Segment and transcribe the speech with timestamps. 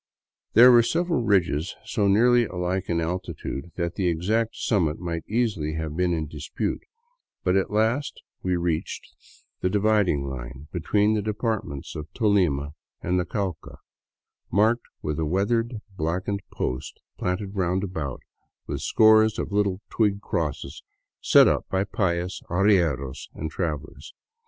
[0.53, 5.73] There were several ridges so nearly alike in altitude that the exact summit might easily
[5.75, 6.81] have been in dispute;
[7.43, 9.13] but at last we reached
[9.59, 10.25] the 6i VAGABONDING DOWN THE ANDES dividing
[10.57, 13.77] line between the departments of Tolima and the Cauca,
[14.51, 18.21] marked with a weather blackened post planted roundabout
[18.65, 20.81] with scores of little twig crosses
[21.21, 24.15] set up by pious arrieros and travelers.